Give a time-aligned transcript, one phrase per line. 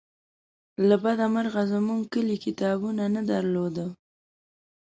[0.87, 3.85] له بده مرغه زمونږ کلي کتابتون نه درلوده